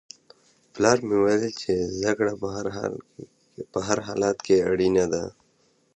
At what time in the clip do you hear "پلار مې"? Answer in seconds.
0.73-1.15